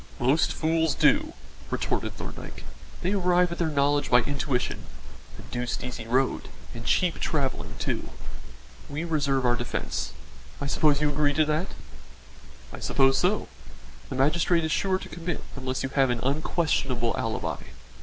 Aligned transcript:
"Most 0.19 0.51
fools 0.51 0.95
do," 0.95 1.33
retorted 1.69 2.15
Thorndyke. 2.17 2.63
"They 3.03 3.13
arrive 3.13 3.51
at 3.51 3.59
their 3.59 3.67
knowledge 3.69 4.09
by 4.09 4.21
intuition 4.23 4.81
a 5.37 5.43
deuced 5.53 5.83
easy 5.83 6.07
road 6.07 6.49
and 6.73 6.87
cheap 6.87 7.19
travelling 7.19 7.75
too. 7.77 8.09
We 8.89 9.03
reserve 9.03 9.45
our 9.45 9.55
defence 9.55 10.13
I 10.59 10.65
suppose 10.65 11.01
you 11.01 11.09
agree 11.11 11.35
to 11.35 11.45
that?" 11.45 11.75
"I 12.73 12.79
suppose 12.79 13.19
so. 13.19 13.47
The 14.09 14.15
magistrate 14.15 14.63
is 14.65 14.71
sure 14.71 14.97
to 14.97 15.07
commit 15.07 15.43
unless 15.55 15.83
you 15.83 15.89
have 15.89 16.09
an 16.09 16.19
unquestionable 16.23 17.15
alibi." 17.15 17.59